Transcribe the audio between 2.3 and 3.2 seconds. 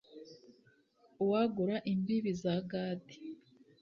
za Gadi